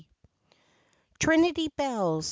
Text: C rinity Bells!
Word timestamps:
C 1.21 1.27
rinity 1.27 1.69
Bells! 1.77 2.11